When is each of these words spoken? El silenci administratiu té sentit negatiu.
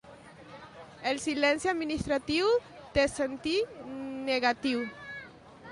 El 1.09 1.19
silenci 1.25 1.69
administratiu 1.73 2.49
té 2.97 3.05
sentit 3.19 3.79
negatiu. 4.33 4.87